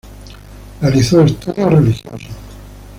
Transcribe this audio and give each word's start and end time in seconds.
Realizó 0.81 1.21
estudios 1.23 1.69
religiosos. 1.71 2.21